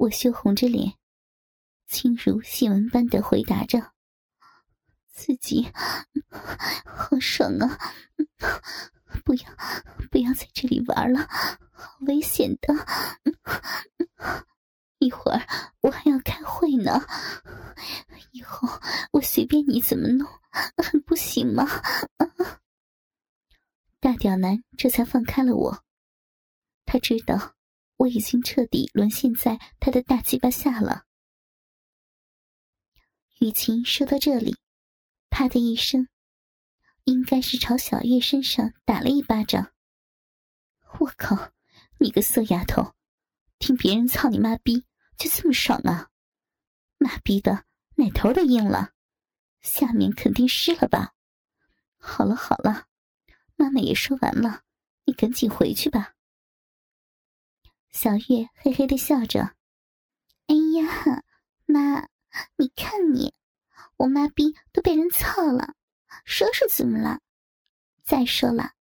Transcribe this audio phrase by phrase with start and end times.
[0.00, 0.94] 我羞红着脸，
[1.86, 3.92] 轻如细纹般的回答着
[5.12, 5.70] ：“自己
[6.86, 7.78] 好爽啊！
[9.26, 9.50] 不要，
[10.10, 12.74] 不要在这里玩了，好危险的！
[15.00, 15.46] 一会儿
[15.82, 17.06] 我还要开会呢，
[18.32, 18.66] 以后
[19.12, 20.26] 我随便你怎么弄，
[21.04, 21.66] 不行吗？”
[24.00, 25.84] 大屌男这才放开了我，
[26.86, 27.54] 他知道。
[28.00, 31.04] 我已经彻底沦陷在他的大鸡巴下了。
[33.40, 34.56] 雨晴说到这里，
[35.28, 36.08] 啪的一声，
[37.04, 39.72] 应该是朝小月身上打了一巴掌。
[40.98, 41.52] 我靠，
[41.98, 42.94] 你个色丫头，
[43.58, 44.86] 听别人操你妈逼
[45.18, 46.08] 就这么爽啊？
[46.96, 48.92] 妈逼的，奶头都硬了，
[49.60, 51.12] 下面肯定湿了吧？
[51.98, 52.86] 好了好了，
[53.56, 54.62] 妈妈也说完了，
[55.04, 56.14] 你赶紧回去吧。
[57.92, 59.56] 小月嘿嘿的笑着
[60.46, 61.22] ：“哎呀，
[61.66, 62.08] 妈，
[62.56, 63.34] 你看你，
[63.96, 65.74] 我妈逼都被人操了，
[66.24, 67.20] 说说怎么了？
[68.04, 68.72] 再说了，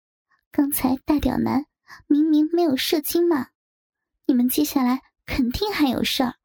[0.52, 1.66] 刚才大屌男
[2.08, 3.50] 明明没有射精嘛，
[4.26, 6.36] 你们接下来肯定还有事儿，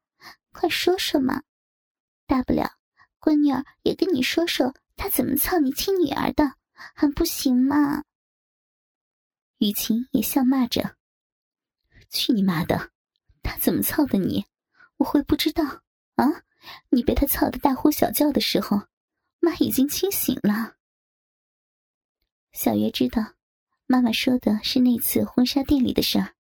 [0.50, 1.42] 快说说嘛！
[2.26, 2.72] 大不了
[3.20, 8.04] 闺女儿也跟你说说他怎么操你亲女儿的，还不行吗？”
[9.58, 10.96] 雨晴也笑骂着。
[12.14, 12.92] 去你妈的！
[13.42, 14.46] 他怎么操的你？
[14.96, 15.64] 我会不知道
[16.14, 16.44] 啊？
[16.88, 18.80] 你被他操的大呼小叫的时候，
[19.40, 20.76] 妈已经清醒了。
[22.52, 23.34] 小月知道，
[23.86, 26.34] 妈妈说的是那次婚纱店里的事儿。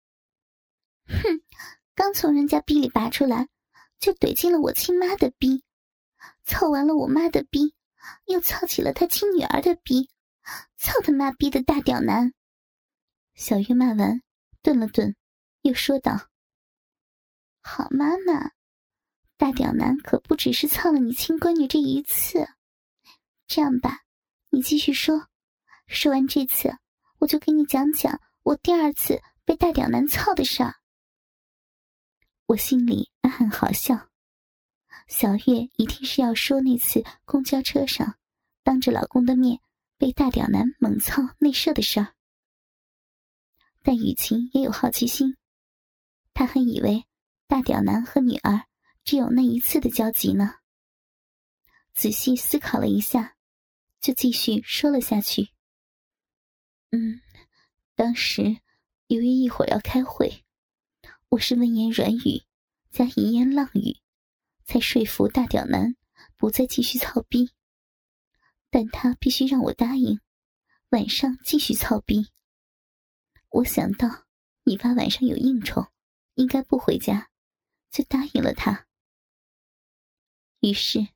[1.07, 1.41] 哼，
[1.95, 3.49] 刚从人家逼里拔出来，
[3.99, 5.63] 就怼进了我亲妈的逼，
[6.45, 7.73] 操完了我妈的逼，
[8.27, 10.07] 又操起了他亲女儿的逼，
[10.77, 12.31] 操他妈逼的大屌男！
[13.33, 14.21] 小月骂完，
[14.61, 15.15] 顿了顿。
[15.63, 16.29] 又说道
[17.63, 18.51] ：“好妈妈，
[19.37, 22.49] 大屌男可不只是操了你亲闺女这一次。
[23.47, 24.01] 这样吧，
[24.49, 25.29] 你继续说，
[25.87, 26.77] 说完这次，
[27.19, 30.75] 我就给你讲讲我第二次被大屌男操的事儿。”
[32.47, 34.09] 我心里暗暗好笑，
[35.07, 38.17] 小月一定是要说那次公交车上
[38.63, 39.61] 当着老公的面
[39.97, 42.13] 被大屌男猛操内射的事儿。
[43.81, 45.37] 但雨晴也有好奇心。
[46.33, 47.05] 他还以为
[47.47, 48.65] 大屌男和女儿
[49.03, 50.55] 只有那一次的交集呢。
[51.93, 53.35] 仔细思考了一下，
[53.99, 55.49] 就继续说了下去。
[56.91, 57.21] 嗯，
[57.95, 58.57] 当时
[59.07, 60.43] 由于一会儿要开会，
[61.29, 62.43] 我是温言软语
[62.89, 63.99] 加淫言浪语，
[64.65, 65.95] 才说服大屌男
[66.37, 67.51] 不再继续操逼。
[68.71, 70.19] 但他必须让我答应
[70.89, 72.31] 晚上继续操逼。
[73.49, 74.25] 我想到
[74.63, 75.92] 你爸晚上有应酬。
[76.35, 77.29] 应该不回家，
[77.91, 78.87] 就答应了他。
[80.61, 81.07] 于是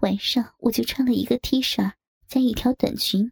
[0.00, 1.92] 晚上我就穿了一个 T 恤
[2.26, 3.30] 加一条短裙，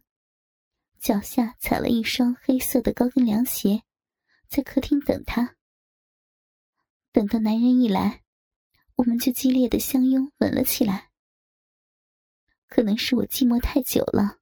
[0.99, 3.83] 脚下踩了一双黑色的高跟凉鞋，
[4.47, 5.55] 在客厅等他。
[7.11, 8.23] 等到男人一来，
[8.95, 11.09] 我们就激烈的相拥吻了起来。
[12.67, 14.39] 可能是我寂寞太久了，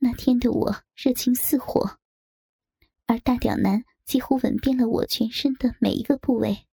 [0.00, 1.98] 那天的我热情似火，
[3.06, 3.84] 而大屌男。
[4.10, 6.66] 几乎吻遍了我全身的每一个部位，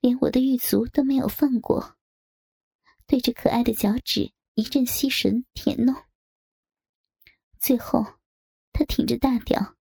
[0.00, 1.98] 连我的玉足都没有放过。
[3.06, 5.94] 对着可爱的脚趾一阵吸吮舔弄，
[7.58, 8.14] 最后，
[8.72, 9.76] 他挺着大屌，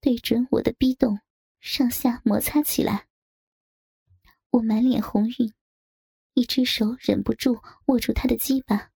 [0.00, 1.18] 对准我的逼洞，
[1.58, 3.08] 上下摩擦起来。
[4.50, 5.52] 我满脸红晕，
[6.34, 8.92] 一只手忍不住握住他的鸡巴，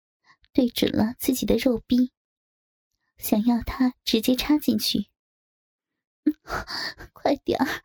[0.52, 2.10] 对准了自己的肉逼，
[3.16, 5.06] 想要他直接插进去。
[7.12, 7.82] 快点儿！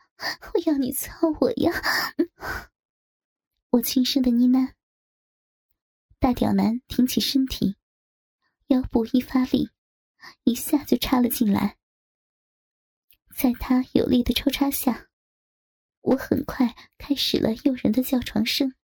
[0.53, 1.71] 我要你操我呀！
[3.71, 4.73] 我轻声的呢喃。
[6.19, 7.77] 大屌男挺起身体，
[8.67, 9.71] 腰部一发力，
[10.43, 11.77] 一下就插了进来。
[13.35, 15.07] 在他有力的抽插下，
[16.01, 18.75] 我很快开始了诱人的叫床声。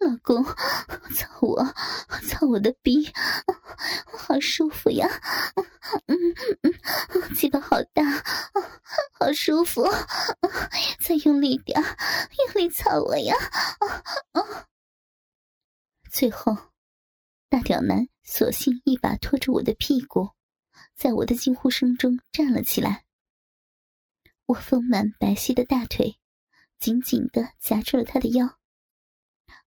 [0.00, 1.64] 老公，操我，
[2.28, 3.10] 操我的逼，
[4.12, 5.08] 我好舒服呀！
[6.06, 6.16] 嗯
[6.62, 8.02] 嗯，鸡巴好大，
[9.12, 9.84] 好舒服，
[11.00, 13.34] 再用力点，用力操我呀！
[14.32, 14.66] 啊
[16.10, 16.56] 最后，
[17.48, 20.30] 大屌男索性一把拖住我的屁股，
[20.94, 23.04] 在我的惊呼声中站了起来。
[24.46, 26.18] 我丰满白皙的大腿。
[26.84, 28.58] 紧紧的夹住了他的腰，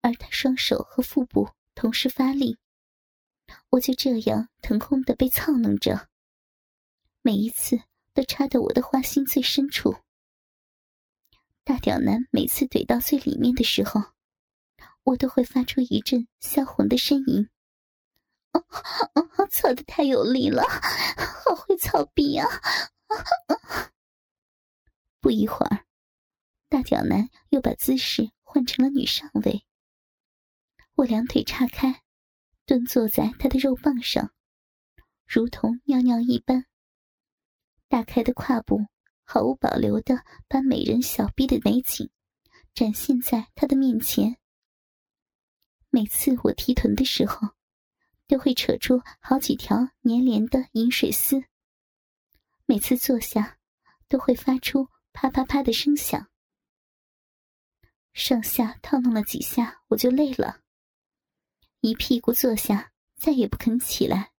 [0.00, 2.58] 而他双手和腹部同时发力，
[3.70, 6.08] 我就这样腾空的被操弄着，
[7.22, 7.80] 每一次
[8.12, 9.94] 都插到我的花心最深处。
[11.62, 14.02] 大屌男每次怼到最里面的时候，
[15.04, 17.48] 我都会发出一阵销魂的呻吟。
[18.50, 18.64] 哦
[19.14, 22.48] 哦，操的太有力了，好会操逼啊！
[25.20, 25.86] 不一会儿，
[26.74, 29.64] 大脚男又把姿势换成了女上位。
[30.96, 32.02] 我两腿岔开，
[32.66, 34.34] 蹲坐在他的肉棒上，
[35.24, 36.66] 如同尿尿一般。
[37.86, 38.84] 大开的胯部
[39.22, 42.10] 毫无保留的把美人小臂的美景
[42.74, 44.36] 展现在他的面前。
[45.90, 47.50] 每次我提臀的时候，
[48.26, 51.40] 都会扯出好几条粘连的饮水丝。
[52.66, 53.58] 每次坐下，
[54.08, 56.28] 都会发出啪啪啪的声响。
[58.14, 60.62] 上下套弄了几下，我就累了，
[61.80, 64.32] 一屁股坐下，再也不肯起来。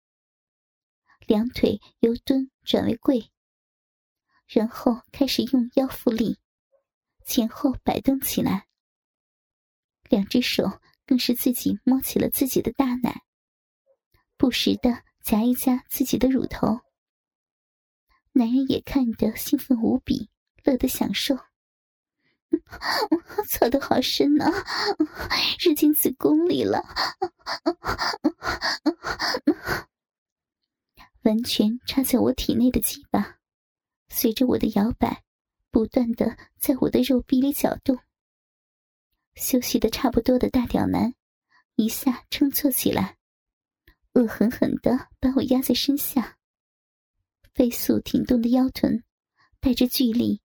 [1.28, 3.30] 两腿由蹲转为跪，
[4.48, 6.40] 然后开始用腰腹力，
[7.26, 8.68] 前后摆动起来。
[10.10, 13.24] 两只手更是自己摸起了自己的大奶，
[14.38, 16.80] 不时的夹一夹自己的乳头。
[18.32, 20.30] 男人也看得兴奋无比，
[20.64, 21.36] 乐得享受。
[23.50, 24.52] 操的好深啊，
[25.60, 26.84] 日进子宫里了，
[31.24, 33.38] 完全插在我体内的鸡巴，
[34.10, 35.24] 随着我的摇摆，
[35.72, 38.00] 不断的在我的肉壁里搅动。
[39.36, 41.14] 休息的差不多的大屌男，
[41.76, 43.18] 一下撑坐起来，
[44.14, 46.38] 恶狠狠的把我压在身下。
[47.54, 49.04] 飞速挺动的腰臀，
[49.60, 50.42] 带着巨力，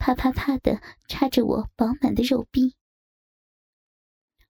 [0.00, 2.74] 啪啪啪的插着我饱满的肉壁。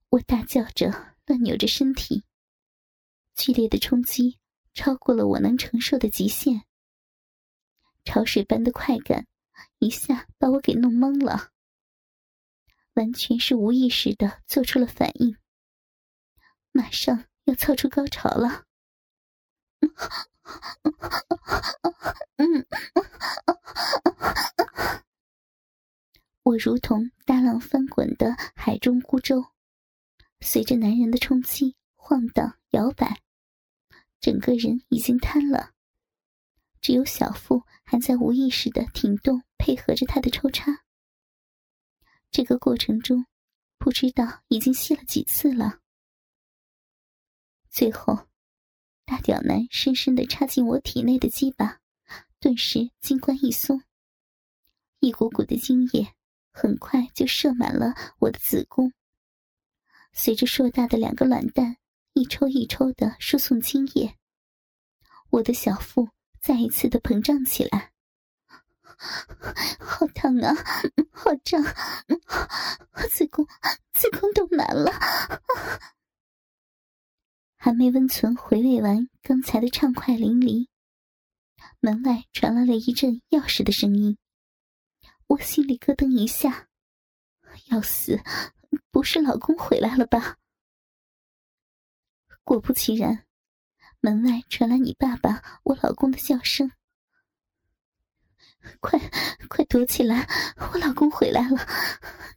[0.09, 2.25] 我大叫着，乱扭着身体。
[3.35, 4.39] 剧烈的冲击
[4.75, 6.63] 超过了我能承受的极限。
[8.05, 9.27] 潮水般的快感，
[9.81, 11.51] 一下把我给弄懵了。
[12.95, 15.37] 完全是无意识的做出了反应。
[16.71, 18.67] 马上要操出高潮了。
[22.37, 22.65] 嗯
[26.43, 29.45] 我如同大浪翻滚的海中孤舟，
[30.41, 33.21] 随着男人的冲击晃荡摇摆，
[34.21, 35.73] 整个人已经瘫了，
[36.81, 40.85] 只有小腹还在无意识的挺动，配合着他的抽插。
[42.31, 43.27] 这个过程中，
[43.77, 45.81] 不知道已经吸了几次了，
[47.69, 48.27] 最后。
[49.05, 51.81] 大屌男深深的插进我体内的鸡巴，
[52.39, 53.83] 顿时金冠一松，
[55.01, 56.15] 一股股的精液
[56.61, 58.93] 很快就射满了我的子宫。
[60.13, 61.79] 随着硕大的两个卵蛋
[62.13, 64.15] 一抽一抽的输送精液，
[65.31, 67.93] 我的小腹再一次的膨胀起来，
[69.79, 70.55] 好烫啊，
[71.13, 73.47] 好胀，我子宫
[73.95, 74.93] 子宫都满了。
[77.57, 80.69] 还没温存回味完刚才的畅快淋漓，
[81.81, 84.19] 门外传来了一阵钥匙的声音，
[85.31, 86.69] 我心里咯噔一下，
[87.71, 88.21] 要死，
[88.91, 90.39] 不是老公回来了吧？
[92.43, 93.27] 果不其然，
[94.01, 96.73] 门外传来你爸爸、我老公的叫声
[98.81, 98.99] ：“快
[99.49, 100.27] 快躲起来，
[100.73, 101.65] 我老公回来了！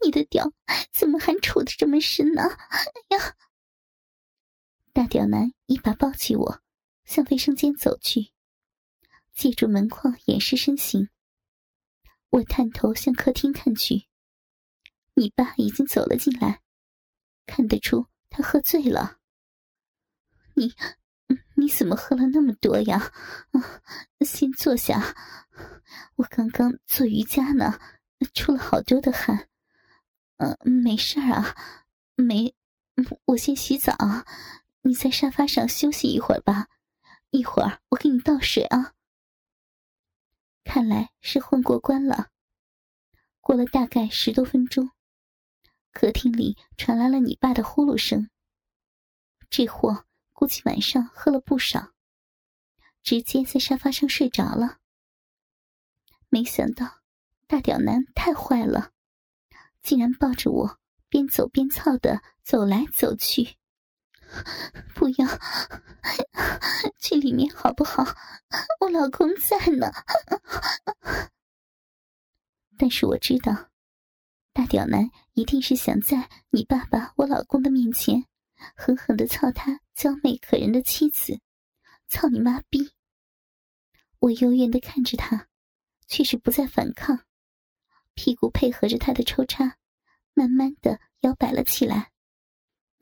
[0.06, 0.54] 你的屌
[0.92, 2.44] 怎么还杵的这么深呢？
[2.44, 3.36] 哎呀！”
[4.94, 6.62] 大屌男一把抱起我，
[7.06, 8.32] 向卫生间走去，
[9.34, 11.10] 借助门框掩饰身形。
[12.34, 14.08] 我探头向客厅看去，
[15.14, 16.62] 你爸已经走了进来，
[17.46, 19.20] 看得出他喝醉了。
[20.56, 20.74] 你，
[21.56, 23.12] 你怎么喝了那么多呀？
[23.52, 23.82] 啊，
[24.22, 25.16] 先坐下，
[26.16, 27.80] 我刚刚做瑜伽呢，
[28.34, 29.48] 出了好多的汗。
[30.38, 31.56] 嗯，没事啊，
[32.16, 32.56] 没，
[33.26, 33.96] 我先洗澡。
[34.82, 36.68] 你在沙发上休息一会儿吧，
[37.30, 38.94] 一会儿我给你倒水啊。
[40.64, 42.30] 看来是混过关了。
[43.42, 44.92] 过了大概十多分钟，
[45.92, 48.30] 客厅里传来了你爸的呼噜声。
[49.50, 51.94] 这货估计晚上喝了不少，
[53.04, 54.80] 直接在沙发上睡着了。
[56.30, 57.02] 没想到
[57.46, 58.92] 大屌男太坏了，
[59.82, 60.80] 竟然抱着我
[61.10, 63.58] 边走边操的走来走去。
[64.96, 65.28] 不要，
[67.00, 68.04] 去里面好不好？
[68.80, 69.92] 我老公在呢。
[72.78, 73.70] 但是我知道，
[74.54, 78.26] 大屌男一定是想在你爸爸、我老公的面前，
[78.76, 81.40] 狠狠的操他娇媚可人的妻子，
[82.08, 82.92] 操你妈逼！
[84.20, 85.48] 我幽怨的看着他，
[86.08, 87.26] 却是不再反抗，
[88.14, 89.78] 屁股配合着他的抽插，
[90.34, 92.13] 慢慢的摇摆了起来。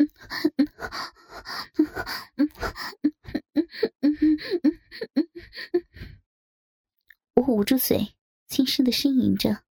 [7.36, 8.16] 我捂住嘴，
[8.48, 9.64] 轻声的呻吟着。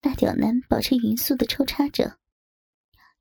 [0.00, 2.18] 大屌男保持匀速的抽插着，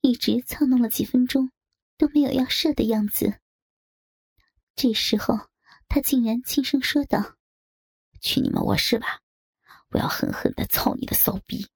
[0.01, 1.51] 一直操弄了几分钟，
[1.97, 3.39] 都没有要射的样子。
[4.75, 5.49] 这时候，
[5.87, 7.37] 他竟然轻声说道
[8.21, 9.21] ：“去你们卧室吧，
[9.89, 11.67] 我要狠狠的操你的骚逼。”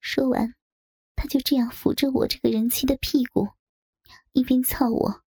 [0.00, 0.54] 说完。
[1.24, 3.48] 他就这样扶着我这个人妻的屁股，
[4.32, 5.22] 一边操我，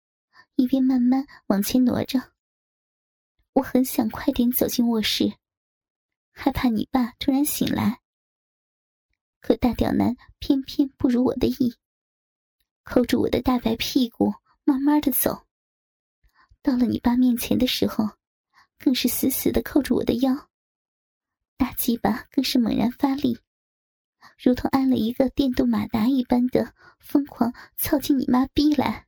[0.56, 2.32] 一边慢慢往前挪着。
[3.52, 5.34] 我很想快点走进卧室，
[6.32, 8.00] 害怕你爸突然醒来。
[9.38, 11.76] 可大屌男偏偏不如我的意，
[12.82, 14.34] 扣住我的大白屁股，
[14.64, 15.46] 慢慢的走。
[16.60, 18.10] 到了你爸面前的时候，
[18.80, 20.48] 更是死死的扣住我的腰，
[21.56, 23.38] 大鸡巴更是猛然发力。
[24.36, 29.06] 如同安了一个电动马达一般的疯狂操起你妈逼来！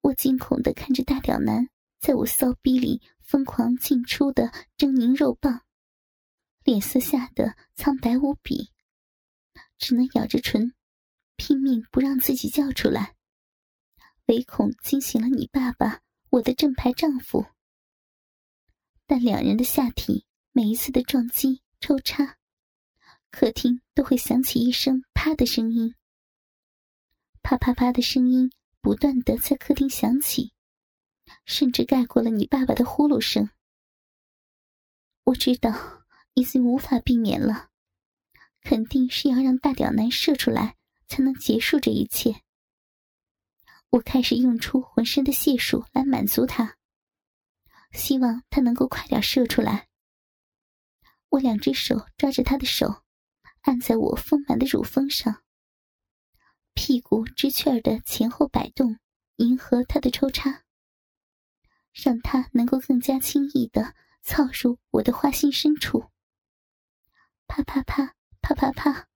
[0.00, 5.62] 我惊恐的看着大屌男在我骚逼里疯狂进出的狰狞肉棒，
[6.62, 8.70] 脸色吓得苍白无比，
[9.78, 10.74] 只能咬着唇，
[11.36, 13.14] 拼命不让自己叫出来，
[14.26, 17.46] 唯恐惊醒了你爸爸，我的正牌丈夫。
[19.06, 22.36] 但两人的下体每一次的撞击、抽插。
[23.34, 25.96] 客厅都会响起一声“啪”的声音，
[27.42, 30.52] 啪啪啪的声音不断的在客厅响起，
[31.44, 33.50] 甚至盖过了你爸爸的呼噜声。
[35.24, 37.70] 我知道已经无法避免了，
[38.62, 40.76] 肯定是要让大屌男射出来
[41.08, 42.40] 才能结束这一切。
[43.90, 46.76] 我开始用出浑身的解数来满足他，
[47.90, 49.88] 希望他能够快点射出来。
[51.30, 53.03] 我两只手抓着他的手。
[53.64, 55.42] 按在我丰满的乳峰上，
[56.74, 58.98] 屁股知趣儿的前后摆动，
[59.36, 60.64] 迎合他的抽插，
[61.90, 66.10] 让他能够更加轻易的操入我的花心深处。
[67.46, 69.08] 啪啪啪啪啪啪，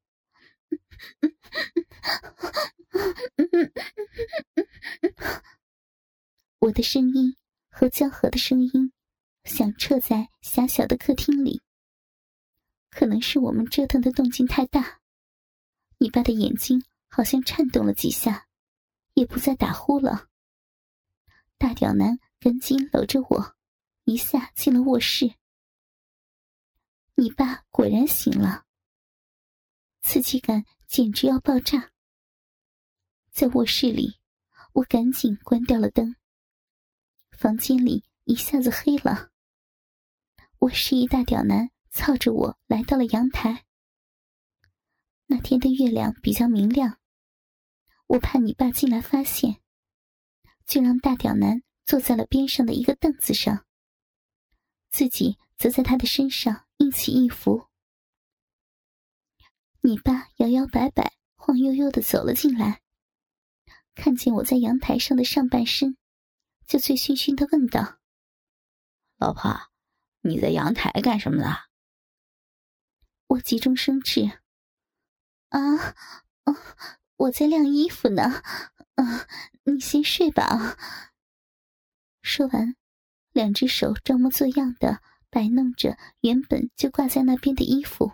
[6.61, 7.37] 我的声音
[7.69, 8.93] 和江河的声音
[9.45, 11.61] 响彻在狭小的客厅里。
[12.90, 15.00] 可能是我们折腾的动静太大，
[15.99, 18.49] 你爸的眼睛好像颤动了几下，
[19.14, 20.28] 也不再打呼了。
[21.59, 23.57] 大屌男赶紧搂着我，
[24.04, 25.35] 一下进了卧室。
[27.14, 28.64] 你爸果然醒了，
[30.02, 31.92] 刺激感简直要爆炸。
[33.30, 34.18] 在卧室里，
[34.73, 36.16] 我赶紧关掉了灯，
[37.33, 39.30] 房间里一下子黑了。
[40.59, 41.71] 我示意大屌男。
[41.90, 43.64] 操着我来到了阳台。
[45.26, 46.99] 那天的月亮比较明亮，
[48.07, 49.61] 我怕你爸进来发现，
[50.64, 53.66] 就让大屌男坐在了边上的一个凳子上，
[54.88, 57.68] 自己则在他的身上一起一伏。
[59.80, 62.80] 你爸摇摇摆摆、晃悠悠的走了进来，
[63.95, 65.97] 看见我在阳台上的上半身，
[66.66, 67.99] 就醉醺醺的问道
[69.18, 69.68] ：“老婆，
[70.23, 71.54] 你在阳台干什么呢？”
[73.28, 74.40] 我急中生智，
[75.50, 75.61] 啊，
[76.44, 76.56] 哦，
[77.16, 78.42] 我在晾衣服呢，
[78.94, 79.26] 啊，
[79.64, 80.78] 你先睡吧。
[82.23, 82.75] 说完，
[83.32, 88.12] 两只手装模作样的摆弄着原本就挂在那边的衣服。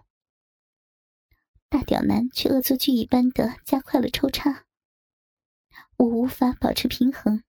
[1.68, 4.66] 大屌男却恶作剧一般的加快了抽插，
[5.96, 7.44] 我无法保持平衡，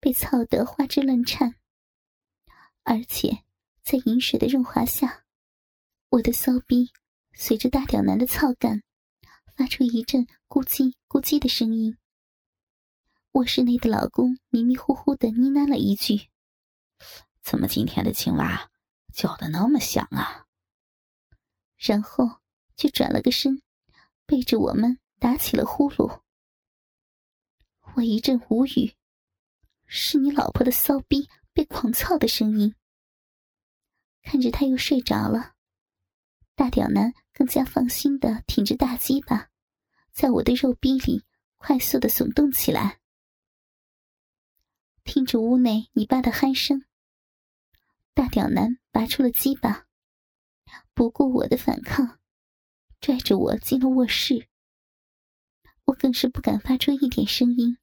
[0.00, 1.54] 被操得花枝乱颤，
[2.82, 3.44] 而且
[3.84, 5.21] 在饮水的润滑下。
[6.12, 6.92] 我的骚逼
[7.32, 8.82] 随着大屌男的操干，
[9.56, 11.96] 发出一阵咕叽咕叽的声音。
[13.30, 16.28] 卧室内的老公迷迷糊糊的呢喃了一句
[17.42, 18.70] ：“怎么今天的青蛙
[19.14, 20.44] 叫的那么响啊？”
[21.80, 22.42] 然后
[22.76, 23.62] 就转了个身，
[24.26, 26.20] 背着我们打起了呼噜。
[27.94, 28.94] 我一阵无语，
[29.86, 32.74] 是你老婆的骚逼被狂操的声音。
[34.22, 35.51] 看着他又睡着了。
[36.54, 39.48] 大屌男更加放心的挺着大鸡巴，
[40.12, 41.24] 在我的肉逼里
[41.56, 43.00] 快速的耸动起来。
[45.04, 46.84] 听着屋内你爸的鼾声，
[48.14, 49.86] 大屌男拔出了鸡巴，
[50.94, 52.20] 不顾我的反抗，
[53.00, 54.48] 拽着我进了卧室。
[55.86, 57.78] 我更是不敢发出一点声音。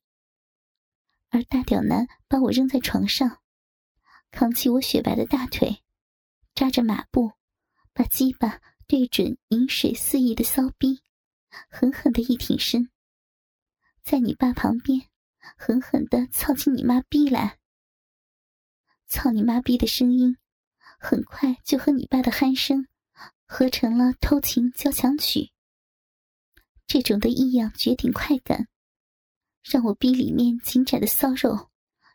[1.29, 3.41] 而大屌男把我扔在床上，
[4.31, 5.83] 扛起我雪白的大腿，
[6.55, 7.38] 扎着马步。
[7.99, 11.01] 把鸡巴对准饮水肆意的骚逼，
[11.69, 12.89] 狠狠的一挺身，
[14.03, 15.09] 在你爸旁边
[15.57, 17.59] 狠狠的操起你妈逼来。
[19.07, 20.37] 操你妈逼的声音，
[20.97, 22.87] 很快就和你爸的鼾声
[23.45, 25.51] 合成了偷情交响曲。
[26.87, 28.69] 这种的异样绝顶快感，
[29.61, 31.69] 让我逼里面紧窄的骚肉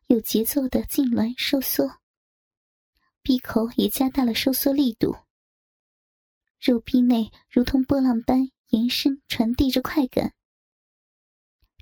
[0.07, 2.01] 有节奏的痉挛收缩。
[3.21, 5.15] 闭口也加大了收缩力度，
[6.65, 10.33] 肉壁内如同波浪般延伸传递着快感，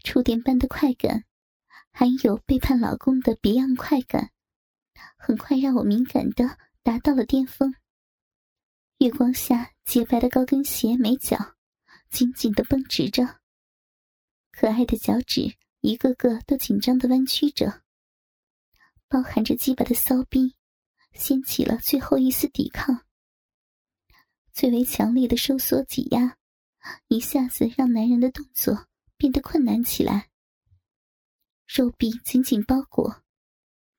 [0.03, 1.25] 触电般的快感，
[1.93, 4.33] 还有背叛老公的别样快感，
[5.17, 7.73] 很快让我敏感的达到了巅峰。
[8.99, 11.55] 月光下洁白的高跟鞋美脚
[12.11, 13.39] 紧紧的绷直着，
[14.51, 17.85] 可爱的脚趾一个个都紧张的弯曲着，
[19.07, 20.57] 包含着鸡巴的骚逼。
[21.13, 23.05] 掀起了最后一丝抵抗，
[24.53, 26.37] 最为强烈的收缩挤压，
[27.09, 30.31] 一下子让男人的动作变得困难起来。
[31.67, 33.23] 肉壁紧紧包裹，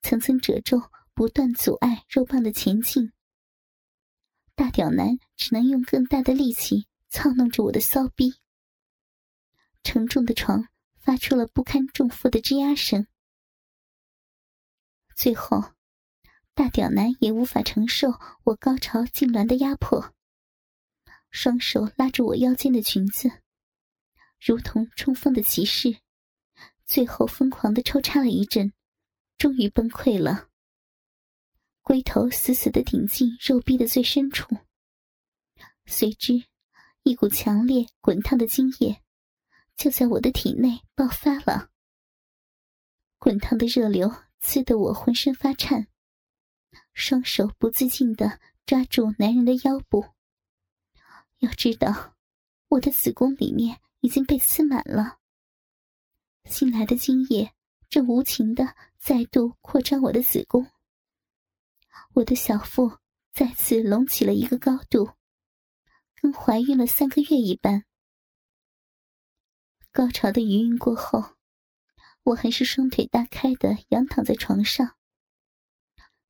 [0.02, 3.12] 层层褶皱不断阻碍肉棒的前进。
[4.56, 8.36] 大屌男只能用更大的力气操弄着我的骚逼。
[9.84, 10.68] 沉重的床
[11.00, 13.08] 发出了不堪重负的吱呀声，
[15.16, 15.74] 最后。
[16.56, 18.10] 大屌男也无法承受
[18.44, 20.14] 我高潮痉挛的压迫，
[21.34, 23.42] 双手拉住我腰间的裙子，
[24.40, 25.98] 如同冲锋的骑士，
[26.86, 28.72] 最后疯狂的抽插了一阵，
[29.40, 30.48] 终于崩溃了。
[31.82, 34.56] 龟头死死的顶进肉壁的最深处，
[35.88, 36.46] 随之，
[37.02, 39.02] 一股强烈滚烫的精液
[39.76, 41.72] 就在我的体内爆发了。
[43.18, 45.88] 滚烫的热流刺得我浑身发颤。
[46.94, 50.13] 双手不自禁的抓住男人的腰部。
[51.44, 52.16] 要知道，
[52.70, 55.20] 我的子宫里面已经被刺满了。
[56.46, 57.54] 新来的精液
[57.90, 60.66] 正无情的再度扩张我的子宫。
[62.14, 62.98] 我的小腹
[63.34, 65.12] 再次隆起了一个高度，
[66.16, 67.84] 跟怀孕了三个月一般。
[69.92, 71.36] 高潮的余韵过后，
[72.24, 74.96] 我还是双腿大开的仰躺在床上。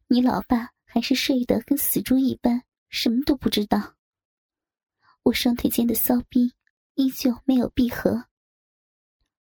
[0.07, 3.95] 你老爸还是睡得跟死猪一般，什么都不知道。
[5.23, 6.53] 我双腿间的骚逼
[6.95, 8.25] 依旧没有闭合，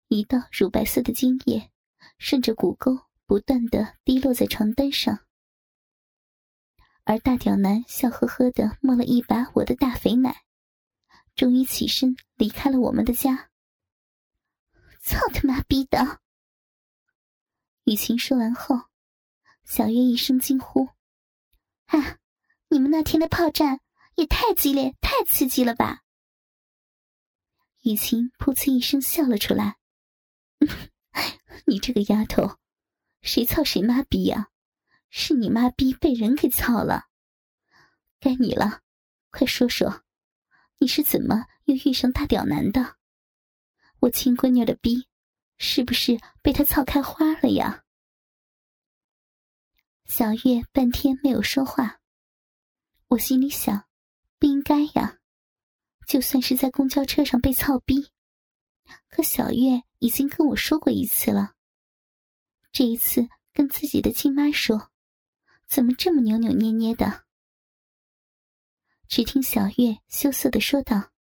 [0.08, 1.72] 一道乳白色的精液
[2.18, 5.26] 顺着骨沟不断的滴落在床单上，
[7.04, 10.44] 而大屌男笑呵呵的摸了一把我的大肥奶，
[11.34, 13.50] 终于起身离开了我们的家。
[15.00, 16.20] 操他妈逼的！
[17.84, 18.82] 雨晴说完后。
[19.64, 20.88] 小月一声惊呼
[21.86, 22.18] ：“啊，
[22.68, 23.80] 你们那天的炮战
[24.16, 26.02] 也太激烈、太刺激了吧！”
[27.82, 29.78] 雨晴噗呲一声笑了出来
[31.66, 32.58] ：“你这个丫头，
[33.22, 34.50] 谁操谁妈逼呀？
[35.10, 37.08] 是你妈逼被人给操了，
[38.18, 38.82] 该你了。
[39.30, 40.04] 快说说，
[40.78, 42.96] 你是怎么又遇上大屌男的？
[44.00, 45.06] 我亲闺女的逼，
[45.58, 47.84] 是不是被他操开花了呀？”
[50.06, 52.00] 小月半天没有说话，
[53.08, 53.86] 我心里想，
[54.42, 55.20] 不应该呀。
[56.04, 58.10] 就算是在公交车上被操逼，
[59.08, 61.54] 可小月已经跟我说过一次了。
[62.72, 64.90] 这一次跟自己的亲妈说，
[65.68, 67.24] 怎么这么扭扭捏捏的？
[69.06, 71.12] 只听小月羞涩的说道：“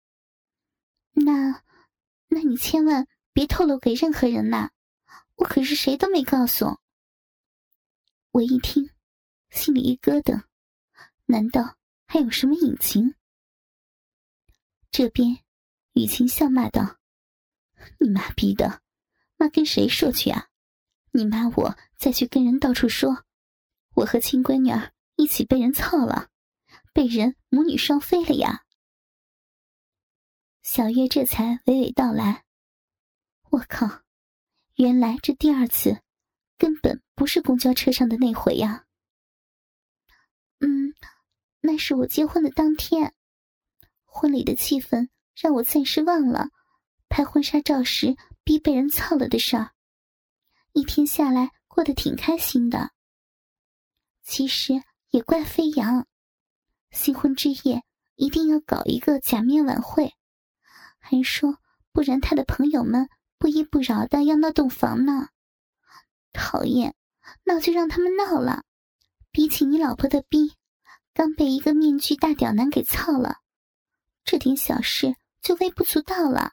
[1.14, 1.62] 那，
[2.26, 4.70] 那你千万别透露给任何人呐，
[5.36, 6.80] 我可是谁都没告诉。”
[8.32, 8.90] 我一听，
[9.50, 10.42] 心里一咯噔，
[11.26, 11.76] 难道
[12.12, 13.14] 还有什么隐情？
[14.90, 15.38] 这边，
[15.94, 16.98] 雨晴笑骂道
[17.98, 18.82] ：“你妈逼的，
[19.38, 20.50] 妈跟谁说去啊？
[21.12, 23.24] 你妈我再去跟人到处说，
[23.94, 26.28] 我和亲闺女儿一起被人操了，
[26.92, 28.66] 被人母女双飞了呀！”
[30.62, 32.44] 小月这才娓娓道来
[33.48, 34.02] ：“我靠，
[34.74, 36.02] 原来这第二次。”
[36.58, 38.84] 根本不是公交车上的那回呀。
[40.60, 40.94] 嗯，
[41.64, 43.14] 那是我结婚的当天，
[44.04, 46.48] 婚礼的气氛让我暂时忘了
[47.08, 49.70] 拍婚纱照时逼被人操了的事儿。
[50.72, 52.90] 一天下来过得挺开心的。
[54.24, 56.04] 其实也怪飞扬，
[56.90, 57.84] 新婚之夜
[58.16, 60.14] 一定要搞一个假面晚会，
[60.98, 61.58] 还说
[61.92, 65.28] 不然他的朋友们不依不饶的要闹洞房呢。
[66.32, 66.96] 讨厌，
[67.44, 68.64] 闹就让他们闹了。
[69.30, 70.54] 比起你老婆的逼，
[71.14, 73.40] 刚被一个面具大屌男给操了，
[74.24, 76.52] 这点小事就微不足道了。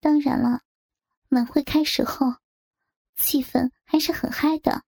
[0.00, 0.62] 当然了，
[1.28, 2.26] 晚会开始后，
[3.16, 4.84] 气氛还是很嗨的，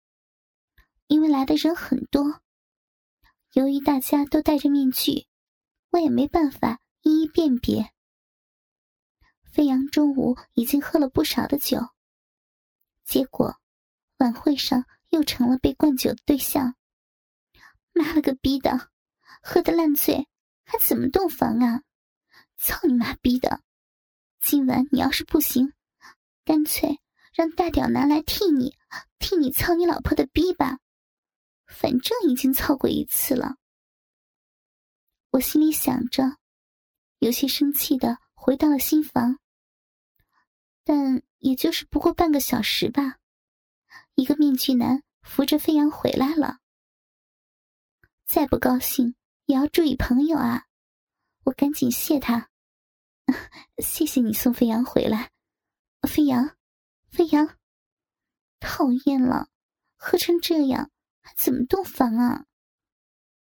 [1.06, 2.40] 因为来的人很多。
[3.52, 5.26] 由于大家都戴着面具，
[5.90, 7.92] 我也没办法一一辨别。
[9.44, 11.78] 飞扬中午已经喝了不少的酒，
[13.04, 13.54] 结果
[14.16, 16.74] 晚会上又成了被灌酒的对象。
[17.92, 18.90] 妈了个逼的，
[19.42, 20.28] 喝的烂醉
[20.64, 21.82] 还怎么洞房啊？
[22.56, 23.60] 操你妈逼的！
[24.40, 25.72] 今晚你要是不行，
[26.44, 27.00] 干脆
[27.34, 28.76] 让大屌男来替你，
[29.18, 30.78] 替你操你老婆的逼吧。
[31.66, 33.56] 反正已经操过一次了。
[35.30, 36.36] 我心里想着，
[37.18, 39.38] 有些生气的回到了新房。
[40.84, 43.18] 但也就是不过半个小时吧，
[44.14, 46.58] 一个面具男扶着飞扬回来了。
[48.32, 49.14] 再不高兴
[49.44, 50.64] 也要注意朋友啊！
[51.44, 52.48] 我赶紧谢他，
[53.76, 55.32] 谢谢你送飞扬回来。
[56.08, 56.56] 飞扬，
[57.10, 57.58] 飞扬，
[58.58, 59.50] 讨厌了，
[59.96, 60.90] 喝成这样
[61.20, 62.46] 还怎么洞房啊？